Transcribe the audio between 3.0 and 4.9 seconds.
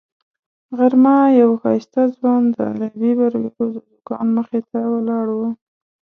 برګرو د دوکان مخې ته